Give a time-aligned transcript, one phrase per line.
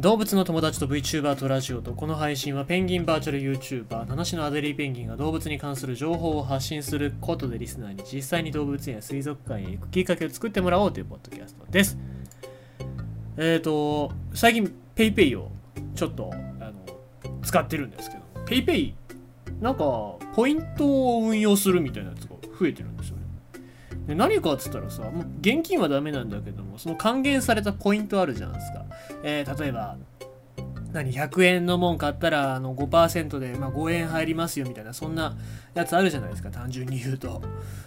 [0.00, 11.98] 動物の友達と VTuber とラジオとこの配信はペンギンバーチャル YouTuber 七種のアデリーペンギンが動物に関する情報を発信することでリスナーに実際に動物園や水族館へ行くきっかけを作ってもらおうというポッドキャストです。
[13.38, 15.50] えっ、ー、と最近 PayPay を
[15.96, 16.74] ちょっとあの
[17.42, 18.94] 使ってるんですけど PayPay
[19.60, 19.82] なんか
[20.36, 23.17] ポイントを運用するみたいなやつが増えてるんですよ。
[24.08, 28.84] で何かっつったらさもう現金はダメなんだけどもその還元されたポイントあるじゃないですか。
[29.22, 29.96] えー、例えば
[30.92, 35.36] 何100円のもん買ったらあの5%で、まあ、5円入りますよみたいなそんな
[35.74, 37.42] やつあるじゃないですか単純に言うと。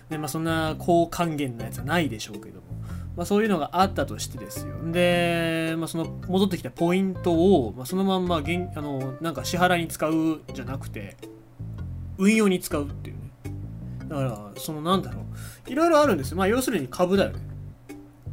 [0.10, 2.68] で、まあ、そんな高還元なやつはないでしょうけども、
[3.18, 4.76] まあ、そういうのがあったとしてですよ。
[4.92, 11.18] で、まあ、その戻ってきたポイントを、まあ、そのまんま現あのなんか支払いに使うじゃなくて
[12.20, 13.11] 運用に使うって
[14.12, 15.22] だからそのなんだろ
[15.68, 15.70] う。
[15.70, 16.38] いろいろあるんですよ。
[16.38, 17.40] まあ要するに株だよね。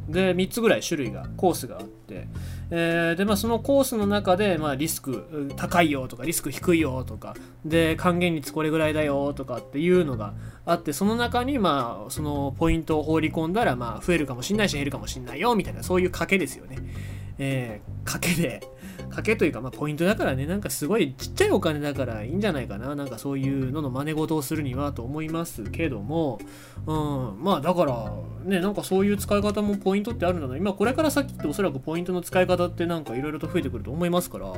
[0.09, 2.27] で3つぐらい種類がコースがあって。
[2.71, 7.35] えー、でまあそのコースの中で、まあ、リスク高いよとかリスク低いよとか
[7.65, 10.35] で還元率これぐらいだよとかっていうのが
[10.67, 16.77] あってその中にまあそのポイントを放り込んだらまあ増えるかもしんないし減るかもしんないよみたいなそういう賭けですよね。
[17.39, 18.61] えー、賭けで
[19.09, 22.95] 賭けというか、まあ、ポイントだからね、なんかすごいちっちゃいお金だからいいんじゃないかな。
[22.95, 26.39] なんかそういうのの真似事をするにはと思いますけども、
[26.85, 30.57] うん、まあだから、ね、なんかそういう使い方もポイントってあるんだな。
[30.57, 34.53] 今これから先っておそらくポイントの使い方ってなんかいろいろと増えてくると思いますから、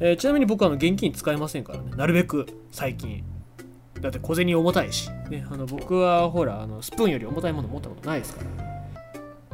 [0.00, 1.90] えー、ちなみに僕はあの現金使えませんからね。
[1.96, 3.24] なるべく最近。
[4.00, 8.65] だって小銭重たいし、ね、あの僕はほらあのスプーンより重たいもの持ったことないですから。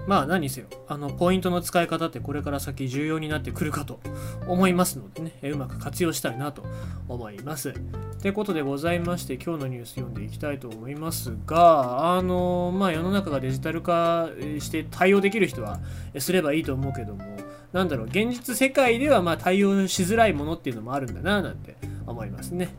[0.06, 4.00] まあ何せよ、あの、ポイントの使い方ってこれから先重要になってくるかと
[4.48, 6.64] 思いますのでね、うまく活用したいなと
[7.08, 7.70] 思います。
[7.70, 7.72] っ
[8.20, 14.28] てことでございまして、今日のニュース読んでいきたいと思いますが、あの、まあ世の中がデジタル化
[14.58, 15.80] して対応できる人は
[16.18, 17.24] すればいいと思うけども、
[17.72, 22.74] なんだろう、現実世界ではまあ対応しづらいものっていうのもあるんだな、なんて思いますね。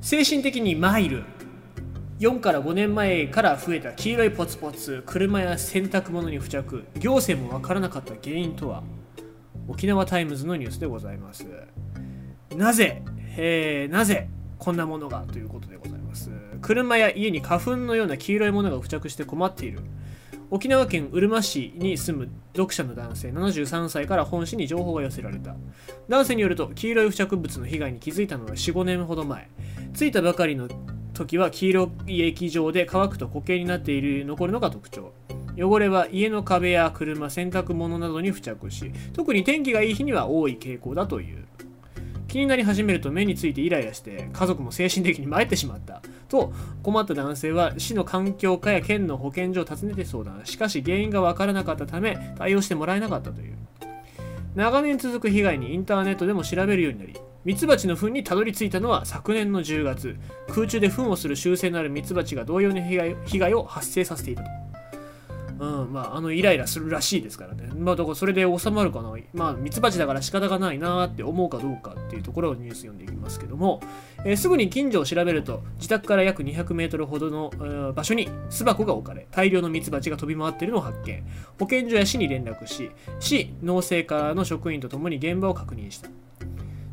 [0.00, 1.24] 精神的にマイル
[2.18, 8.82] 4から5年前から増えた黄色いポツポツ車や洗濯物に付着行政もわからなかった原因とは
[9.68, 11.44] 沖縄タイムズのニュースでございます。
[12.56, 13.02] なぜ、
[13.36, 14.28] えー、なぜ
[14.58, 16.30] こんなものがということでございます。
[16.62, 19.80] 車や家に花粉のような黄色いものが付着して困っている。
[20.48, 25.56] 沖縄県うるま市に住む読者の男性73歳から本市に情報が寄せられた。
[26.08, 29.50] 男性によると黄色い付着物の被害に気づいたのは45年ほど前。
[29.92, 30.68] 着いたばかりの
[31.16, 35.12] 時は黄色い液状で乾くと固形になっている残るのが特徴。
[35.58, 41.46] 汚れは家の壁や車洗濯物などに付着し特に天気がいい日には多い傾向だという。
[42.28, 46.02] 気になり始めると目についてイライラして家族も精神的に参ってしまった。
[46.28, 50.42] と困った男性は市の環境課や県の保健所を訪ねて相談。
[50.44, 53.54] しかし原因が分からなかったため対応してもらえなかったという。
[54.54, 57.14] 長年続く被害にインターネットでも調べるようになり
[57.46, 60.16] ミツバチの糞にたどり着いたのは昨年の10月
[60.52, 64.50] 空中で糞をする習性のあるミツバチが同様に被害を発生させていたと。
[65.60, 67.70] うん、まあ、あの、イライラするらしいですからね。
[67.78, 69.14] まあ、だからそれで収まるかな。
[69.32, 73.80] まあ、ミツバチだから仕方がないなって思うかどうかっていうところをニュース読んでいきますけども、
[74.24, 81.24] えー、すぐに近所を調べると、自宅から約200メートルほどの、えー、場所に巣箱が置かれ、大量のミツバチが飛び回っているのを発見。
[81.60, 82.90] 保健所や市に連絡し、
[83.20, 86.10] 市農政課の職員とともに現場を確認した。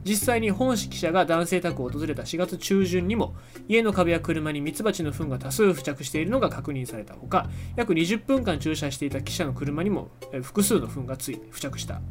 [0.04, 3.36] 実際に本市記者が男性宅を訪れた4月中旬にも
[3.68, 10.10] 家の壁や車にミツバチの糞が多数付着しているのが確認されたほか約20分間駐車していた記者の車にも
[10.42, 12.02] 複数の糞がつい付着した。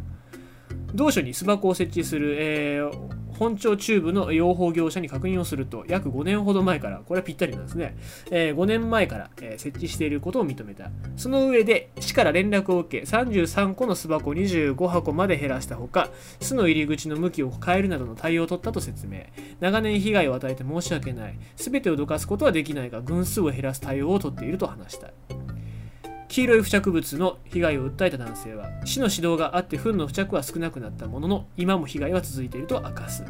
[0.95, 7.97] 同所に巣箱を設置する、えー本庁中部の養蜂業者に確認をすると、約5年ほど前から、これはぴったりなんですね、
[8.31, 10.91] えー、5年前から、えー、設置していることを認めた。
[11.17, 16.11] その上で、市から連絡を受け、33個の巣箱25箱まで減らしたほか、
[16.41, 19.25] 巣の入り口の向きを変えるなどの対応を取ったと説明。
[19.61, 21.39] 長年被害を与えて申し訳ない。
[21.57, 25.09] すべてをどかすことはできないが、群数を減らす対応を取っていると話した。
[26.33, 33.23] 黄色い付着物の被害を訴えた男性は市の指導があって糞の付着は少なくなったものの今も被害は続いていると明かす、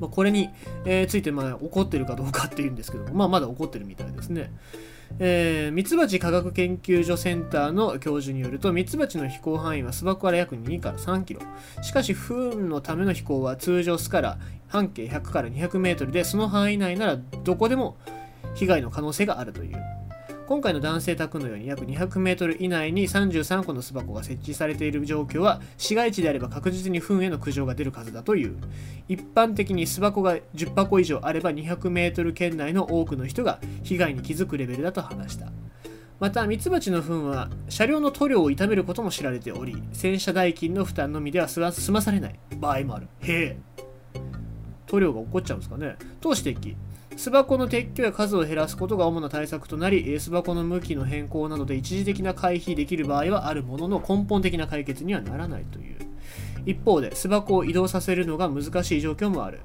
[0.00, 0.48] まあ、これに、
[0.86, 4.50] えー、ついてまあ怒ってるかどうかっていうんですけどもまあ、まだ怒ってるみたいですね。
[5.18, 11.42] え、ミツバチ科学研究所センターの教授によるとミツバチの飛行範囲は巣箱から約2から3キロ。
[11.82, 14.38] しかし糞のための飛行は通常巣から
[14.68, 17.98] 半径100から200メートルでその範囲内ならどこでも
[18.54, 19.97] 被害の可能性があるという。
[20.48, 28.56] 今回の男性宅のように約200メートル以内に33個の巣箱が設置されている状況は市街地であれば確実に糞への苦情が出る数だという。
[29.08, 35.52] 一般的に巣箱が10箱以上あれば200メートル圏内の多くの人が被害に気づくレベルだと話した。
[36.18, 41.60] またミツバチの糞は車両の塗料を傷めることも知られており洗車代金の負担のみでは済
[41.90, 43.08] まされない場合もある。
[43.20, 43.58] へえ。
[44.86, 45.96] 塗料が起こっちゃうんですかね。
[46.22, 46.74] と指摘
[47.18, 55.96] 巣箱の撤去や数を減らすことが主な対策となり巣箱の向きの変更などで一時的な回避できる場合はあるものの根本的な解決にはならないという。
[56.64, 59.58] 一方で巣箱を移動させるのが難しい状況もある。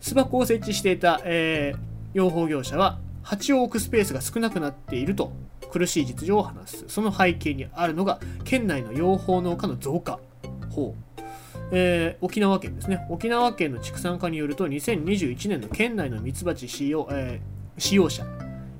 [0.00, 1.78] 巣箱を設置していた、えー、
[2.14, 5.32] 養蜂業者は蜂を置くスペースが少なくなっていると
[5.70, 6.84] 苦しい実情を話す。
[6.88, 10.18] その背景にあるのが県内の養蜂農家の増加
[10.70, 11.09] ほう
[11.72, 13.06] えー、沖縄県ですね。
[13.08, 18.24] 沖縄県の畜産課によると、2021年の県内のミツバチ使用,、えー、使用者、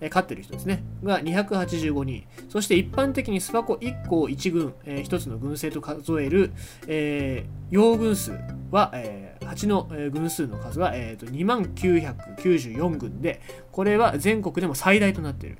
[0.09, 2.25] 飼ってる人ですね、が285人。
[2.49, 6.53] そして一般的に巣箱1個1群、え、1つの群生と数える、
[6.87, 8.33] えー、群数
[8.71, 13.41] は、え、蜂の、群数の数は、えーと、2万994群で、
[13.73, 15.59] これは全国でも最大となっている。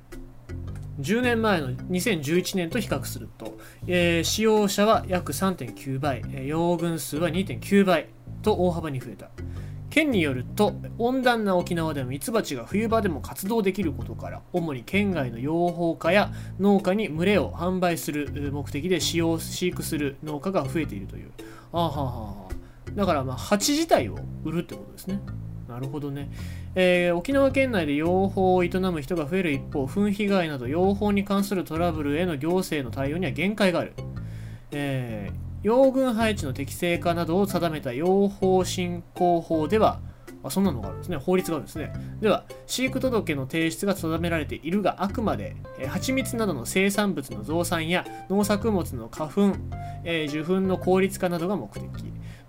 [1.01, 3.57] 10年前の2011年と比較すると、
[3.87, 8.07] えー、使用者は約3.9倍、えー、用群数は2.9倍
[8.41, 9.29] と大幅に増えた。
[9.89, 16.31] 県によると温暖な沖縄でもミツバチが冬場でも活動できることから主に県外の養蜂家や
[16.61, 21.31] 農家に群れを販売する目的で使用飼育する農家が増えているという。
[21.73, 22.49] あはは
[22.95, 25.19] だからまあ蜂自体を売るってことですね。
[25.67, 26.29] なるほどね。
[26.73, 33.93] えー、沖縄県内で養蜂を営む人が増える一方、糞被害など養蜂に関するトラブルへの行政の対応には限界がある。
[34.71, 39.99] えー、養軍配置の適正化などを定めた養蜂振興法では、
[40.43, 41.17] あそんなのがあるんですね。
[41.17, 41.93] 法律があるんですね。
[42.21, 49.55] では、飼育届の提出が定められているが、あくまで、えー、蜂蜜などの生産物の増産や農作物の花粉、
[50.05, 51.83] えー、受粉の効率化などが目的。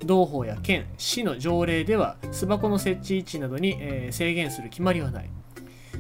[0.07, 5.31] 同法や県、市の条例では巣箱の設置位置などに、えー、制限する決まりはない。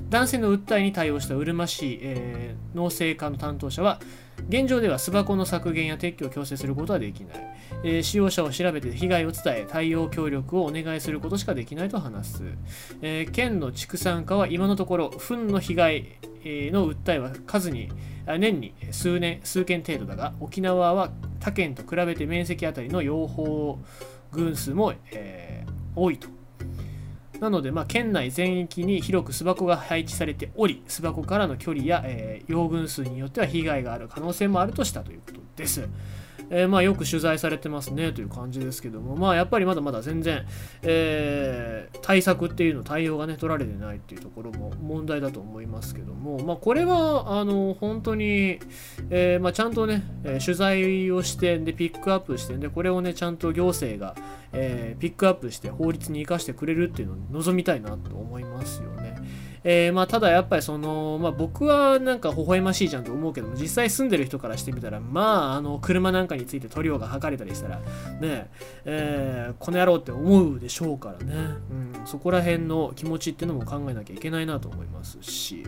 [0.08, 4.00] 男性の訴えに対応したうるま市、えー、農政課の担当者は、
[4.49, 12.43] 現状では巣箱の削減や撤去を強制することはできない、えー、使用者を調べて被害を伝え対応協力をお願いすることしかできないと話す、
[13.00, 17.90] えー、県の畜産課は今のところ糞の被害の訴えは数に
[18.26, 23.78] 年に数年数件程度だが沖縄は他県と比べて面積あたりの養蜂
[24.32, 26.41] 群数も、えー、多いと。
[27.42, 35.88] なので、まあ、県内全域に広く巣箱が配置されており、巣箱からの距離や、えー、養分数によっては被害がある可能性もあるとしたということです。
[36.52, 40.46] えー、まあ、よく取材されてますねという感じですけども、まあ、やっぱりまだまだ全然、
[40.82, 48.58] えー、対策っていうの対応がね取られてないっていうところも問題だと思いますけども、まあ、これはあの本当に、
[49.08, 50.02] えー、まあ、ちゃんとね、
[50.44, 54.14] 取材をしてでピックアップしてでこれをねちゃんと行政が、
[54.52, 59.01] えピックアップして法律に生かしてくれるっていうのを望みたいなと思いますよね。
[59.64, 67.81] えー、まあ、ただやっぱりその、まあ、僕はなんか微笑ましいじゃんと思うけども実際住んでる人からしてみたらまああの車なんかについて塗料が剥がれたりしたら
[68.20, 68.50] ね
[68.85, 71.35] えー、この野郎って思うでしょうからね、
[71.70, 75.64] うん、そこら辺の気持ちっていうのも考えなきゃいけないなと思いますし、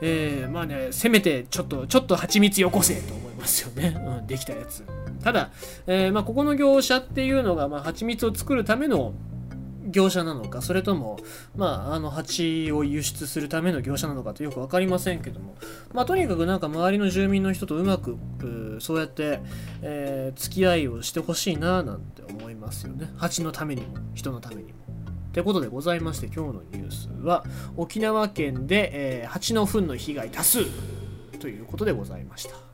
[0.00, 4.84] えー、まあねせめてちょっとちょっと蜂蜜よこせと思いますよね、うん、できたやつ。
[5.22, 5.50] ただ、
[5.86, 9.12] えーまあ、ここの業者っていうのが、まあ、蜂蜜を作るための
[9.90, 11.18] 業者なのかそれとも、
[11.56, 15.56] まあ、あの蜂を輸出するための業者なのかとよく分かりませんけども、
[15.92, 18.16] まあ、とにかくなんか周りの住民の人とうまく
[18.80, 19.40] そうやって、
[19.82, 24.80] えー、付き合いをしてほしいななんて思いますよね蜂のためにも人のためにも。
[25.30, 27.44] ってことでございまして今日のニュースは
[27.76, 30.64] 沖縄県で、えー、蜂の糞の被害多数
[31.38, 32.69] ということでございました。